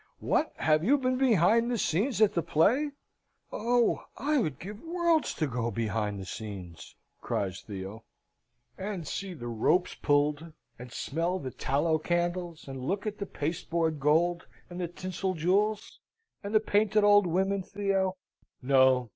[0.17, 0.53] "What!
[0.57, 2.89] Have you been behind the scenes at the play?
[3.51, 8.03] Oh, I would give worlds to go behind the scenes!" cries Theo.
[8.79, 13.99] "And see the ropes pulled, and smell the tallow candles, and look at the pasteboard
[13.99, 15.99] gold, and the tinsel jewels,
[16.43, 18.15] and the painted old women, Theo?
[18.59, 19.09] No.